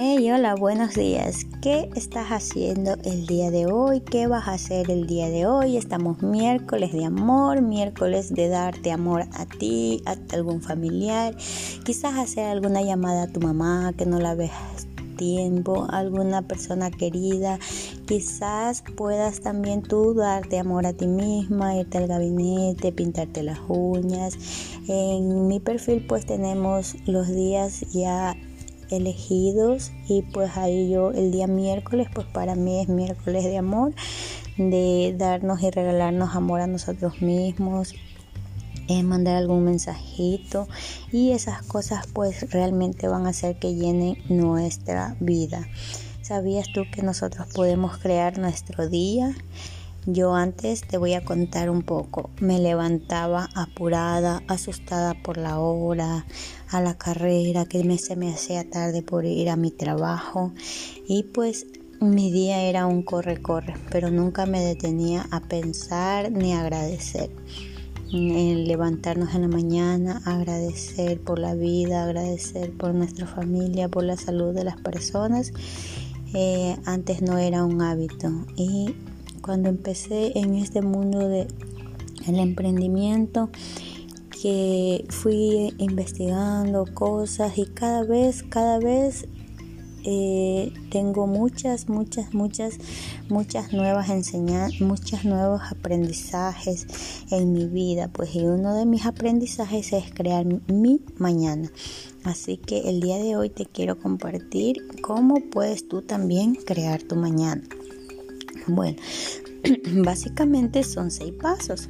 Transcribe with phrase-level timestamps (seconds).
[0.00, 1.44] Hey, hola, buenos días.
[1.60, 4.00] ¿Qué estás haciendo el día de hoy?
[4.00, 5.76] ¿Qué vas a hacer el día de hoy?
[5.76, 11.36] Estamos miércoles de amor, miércoles de darte amor a ti, a algún familiar.
[11.84, 14.52] Quizás hacer alguna llamada a tu mamá que no la ves
[15.16, 17.58] tiempo, alguna persona querida.
[18.06, 24.38] Quizás puedas también tú darte amor a ti misma, irte al gabinete, pintarte las uñas.
[24.86, 28.36] En mi perfil pues tenemos los días ya
[28.90, 33.92] elegidos y pues ahí yo el día miércoles pues para mí es miércoles de amor
[34.56, 37.94] de darnos y regalarnos amor a nosotros mismos
[38.88, 40.66] es mandar algún mensajito
[41.12, 45.68] y esas cosas pues realmente van a hacer que llenen nuestra vida.
[46.22, 49.34] Sabías tú que nosotros podemos crear nuestro día
[50.10, 52.30] yo antes te voy a contar un poco.
[52.40, 56.24] Me levantaba apurada, asustada por la hora,
[56.70, 60.52] a la carrera, que me, se me hacía tarde por ir a mi trabajo.
[61.06, 61.66] Y pues
[62.00, 67.28] mi día era un corre-corre, pero nunca me detenía a pensar ni a agradecer.
[68.10, 74.54] Levantarnos en la mañana, agradecer por la vida, agradecer por nuestra familia, por la salud
[74.54, 75.52] de las personas.
[76.32, 78.94] Eh, antes no era un hábito y
[79.38, 81.48] cuando empecé en este mundo de
[82.26, 83.50] el emprendimiento
[84.42, 89.26] que fui investigando cosas y cada vez cada vez
[90.04, 92.78] eh, tengo muchas muchas muchas
[93.28, 96.86] muchas nuevas enseñanzas muchos nuevos aprendizajes
[97.30, 101.70] en mi vida pues y uno de mis aprendizajes es crear mi mañana.
[102.24, 107.16] Así que el día de hoy te quiero compartir cómo puedes tú también crear tu
[107.16, 107.62] mañana
[108.68, 108.96] bueno,
[110.04, 111.88] básicamente son seis pasos.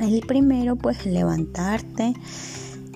[0.00, 2.14] El primero, pues levantarte,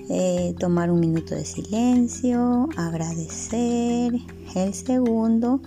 [0.09, 4.13] eh, tomar un minuto de silencio, agradecer.
[4.55, 5.61] El segundo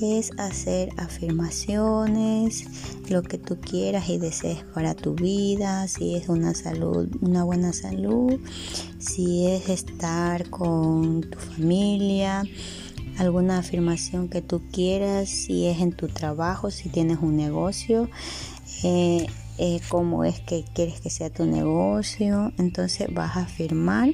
[0.00, 2.64] es hacer afirmaciones,
[3.10, 7.72] lo que tú quieras y desees para tu vida, si es una salud, una buena
[7.72, 8.38] salud,
[8.98, 12.44] si es estar con tu familia,
[13.18, 18.08] alguna afirmación que tú quieras, si es en tu trabajo, si tienes un negocio,
[18.84, 19.26] eh,
[19.58, 22.52] eh, cómo es que quieres que sea tu negocio.
[22.58, 24.10] Entonces vas a afirmar.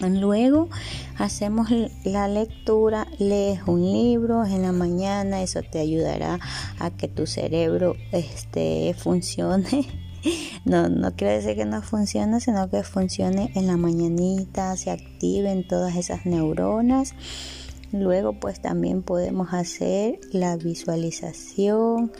[0.00, 0.68] Luego
[1.16, 1.70] hacemos
[2.04, 6.38] la lectura, lees un libro en la mañana, eso te ayudará
[6.78, 9.86] a que tu cerebro este, funcione.
[10.64, 15.66] No, no quiere decir que no funcione, sino que funcione en la mañanita, se activen
[15.66, 17.14] todas esas neuronas.
[17.92, 22.12] Luego pues también podemos hacer la visualización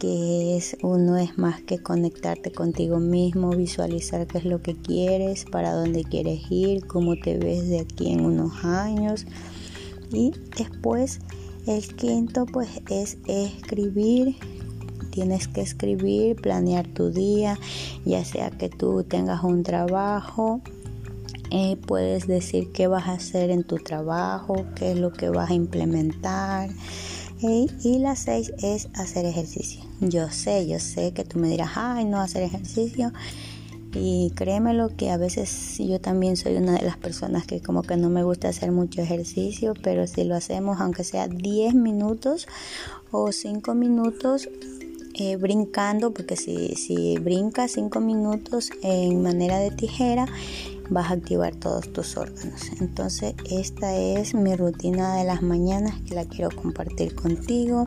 [0.00, 5.44] que es uno es más que conectarte contigo mismo, visualizar qué es lo que quieres,
[5.44, 9.24] para dónde quieres ir, cómo te ves de aquí en unos años.
[10.12, 11.20] Y después
[11.66, 14.36] el quinto pues es escribir
[15.14, 17.56] tienes que escribir, planear tu día,
[18.04, 20.60] ya sea que tú tengas un trabajo
[21.50, 25.50] eh, puedes decir qué vas a hacer en tu trabajo, qué es lo que vas
[25.50, 26.70] a implementar.
[27.42, 29.84] Eh, y la seis es hacer ejercicio.
[30.00, 33.12] Yo sé, yo sé que tú me dirás, ay, no hacer ejercicio.
[33.94, 37.96] Y créemelo que a veces yo también soy una de las personas que como que
[37.96, 42.48] no me gusta hacer mucho ejercicio, pero si lo hacemos aunque sea 10 minutos
[43.12, 44.48] o 5 minutos
[45.14, 50.26] eh, brincando, porque si, si brincas 5 minutos en manera de tijera,
[50.90, 52.70] vas a activar todos tus órganos.
[52.80, 57.86] Entonces esta es mi rutina de las mañanas que la quiero compartir contigo.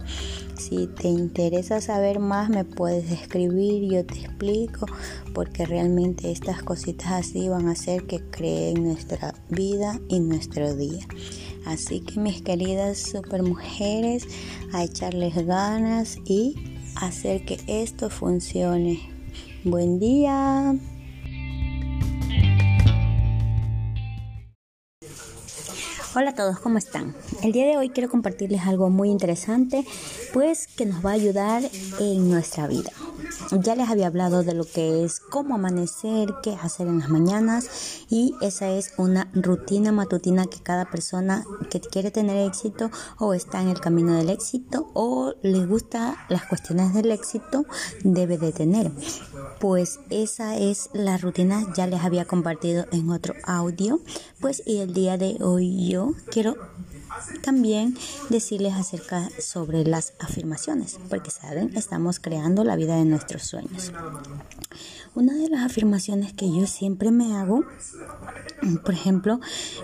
[0.58, 4.86] Si te interesa saber más me puedes escribir, yo te explico,
[5.34, 11.06] porque realmente estas cositas así van a hacer que creen nuestra vida y nuestro día.
[11.66, 14.26] Así que mis queridas super mujeres,
[14.72, 16.56] a echarles ganas y
[17.06, 19.00] hacer que esto funcione.
[19.64, 20.76] Buen día.
[26.16, 27.14] Hola a todos, ¿cómo están?
[27.44, 29.86] El día de hoy quiero compartirles algo muy interesante,
[30.34, 31.62] pues que nos va a ayudar
[32.00, 32.92] en nuestra vida.
[33.64, 38.06] Ya les había hablado de lo que es cómo amanecer, qué hacer en las mañanas
[38.10, 43.62] y esa es una rutina matutina que cada persona que quiere tener éxito o está
[43.62, 47.66] en el camino del éxito o le gusta las cuestiones del éxito
[48.04, 48.92] debe de tener.
[49.60, 54.00] Pues esa es la rutina, ya les había compartido en otro audio,
[54.40, 56.56] pues y el día de hoy yo quiero
[57.42, 57.98] también
[58.30, 63.92] decirles acerca sobre las afirmaciones, porque saben, estamos creando la vida de nuestros sueños.
[65.16, 67.64] Una de las afirmaciones que yo siempre me hago,
[68.84, 69.40] por ejemplo,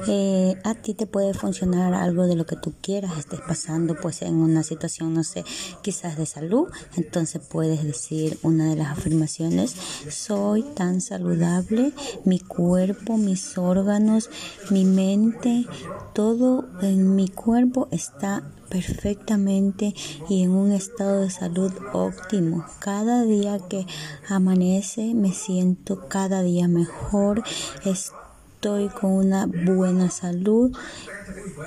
[0.07, 4.21] eh, a ti te puede funcionar algo de lo que tú quieras, estés pasando pues
[4.21, 5.43] en una situación, no sé,
[5.81, 9.75] quizás de salud, entonces puedes decir una de las afirmaciones,
[10.09, 11.93] soy tan saludable,
[12.25, 14.29] mi cuerpo, mis órganos,
[14.69, 15.65] mi mente,
[16.13, 19.93] todo en mi cuerpo está perfectamente
[20.29, 22.65] y en un estado de salud óptimo.
[22.79, 23.85] Cada día que
[24.27, 27.43] amanece me siento cada día mejor.
[27.85, 30.75] Estoy con una buena salud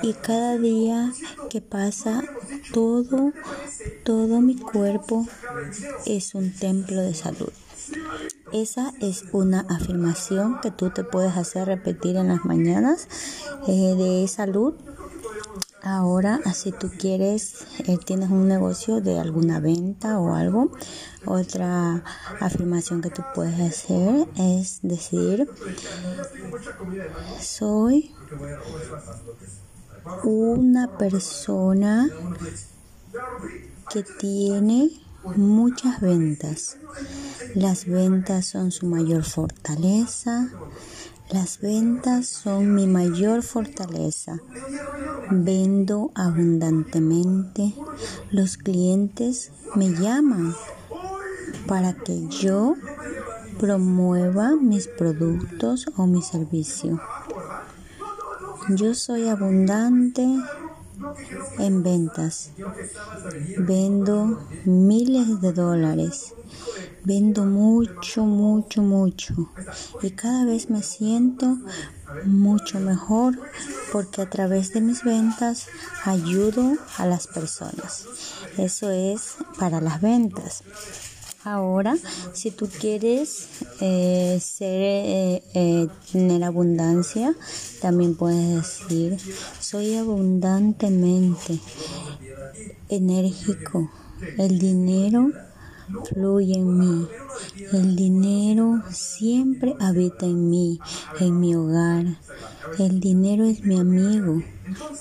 [0.03, 1.13] y cada día
[1.49, 2.23] que pasa
[2.73, 3.31] todo,
[4.03, 5.25] todo mi cuerpo
[6.05, 7.51] es un templo de salud.
[8.53, 13.07] Esa es una afirmación que tú te puedes hacer repetir en las mañanas
[13.67, 14.73] eh, de salud
[15.89, 20.69] Ahora, si tú quieres, eh, tienes un negocio de alguna venta o algo,
[21.25, 22.03] otra
[22.41, 25.49] afirmación que tú puedes hacer es decir,
[27.39, 28.13] soy
[30.25, 32.09] una persona
[33.89, 34.89] que tiene
[35.37, 36.75] muchas ventas.
[37.55, 40.49] Las ventas son su mayor fortaleza.
[41.29, 44.39] Las ventas son mi mayor fortaleza.
[45.29, 47.73] Vendo abundantemente.
[48.31, 50.53] Los clientes me llaman
[51.67, 52.75] para que yo
[53.59, 57.01] promueva mis productos o mi servicio.
[58.69, 60.27] Yo soy abundante
[61.59, 62.51] en ventas.
[63.57, 66.33] Vendo miles de dólares.
[67.03, 69.33] Vendo mucho, mucho, mucho.
[70.01, 71.57] Y cada vez me siento
[72.25, 73.39] mucho mejor
[73.91, 75.67] porque a través de mis ventas
[76.03, 78.05] ayudo a las personas.
[78.57, 80.63] Eso es para las ventas.
[81.49, 81.95] Ahora,
[82.33, 83.47] si tú quieres
[83.79, 87.33] eh, ser, eh, eh, tener abundancia,
[87.81, 89.17] también puedes decir,
[89.57, 91.57] soy abundantemente
[92.89, 93.89] enérgico.
[94.37, 95.31] El dinero
[96.03, 97.07] fluye en mí.
[97.71, 100.81] El dinero siempre habita en mí,
[101.21, 102.07] en mi hogar.
[102.77, 104.43] El dinero es mi amigo.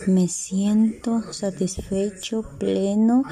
[0.06, 3.24] Me siento satisfecho, pleno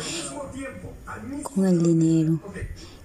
[1.44, 2.40] con el dinero.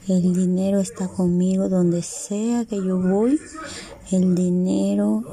[0.10, 3.40] El dinero está conmigo donde sea que yo voy.
[4.12, 5.24] El dinero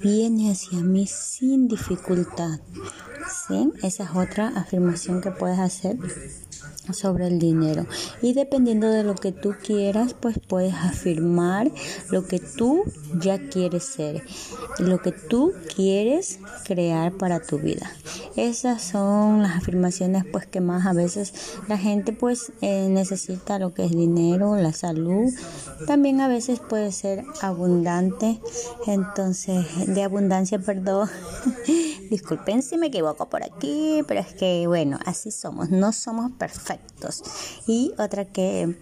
[0.00, 2.60] viene hacia mí sin dificultad.
[3.48, 3.72] ¿Sí?
[3.82, 5.96] Esa es otra afirmación que puedes hacer
[6.92, 7.86] sobre el dinero.
[8.20, 11.70] Y dependiendo de lo que tú quieras pues puedes afirmar
[12.10, 12.84] lo que tú
[13.20, 14.22] ya quieres ser
[14.78, 17.90] lo que tú quieres crear para tu vida.
[18.36, 21.32] Esas son las afirmaciones pues que más a veces
[21.68, 25.32] la gente pues eh, necesita lo que es dinero la salud.
[25.86, 28.40] También a veces puede ser abundante.
[28.86, 31.08] Entonces de abundancia perdón
[32.10, 37.22] disculpen si me equivoco por aquí pero es que bueno así somos no somos perfectos
[37.66, 38.76] y otra que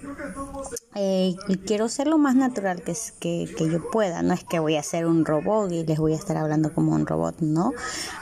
[0.94, 1.36] eh,
[1.66, 4.22] quiero ser lo más natural que, que, que yo pueda.
[4.22, 6.92] No es que voy a ser un robot y les voy a estar hablando como
[6.92, 7.72] un robot, no.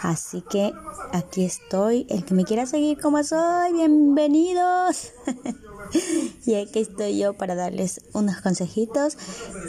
[0.03, 0.73] Así que
[1.13, 2.07] aquí estoy.
[2.09, 5.13] El que me quiera seguir como soy, bienvenidos.
[6.47, 9.17] y aquí estoy yo para darles unos consejitos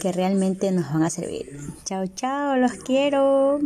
[0.01, 1.59] que realmente nos van a servir.
[1.85, 3.59] Chao, chao, los quiero.